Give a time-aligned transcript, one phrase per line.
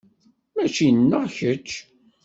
[0.53, 1.69] Mačči nneɣ kečč.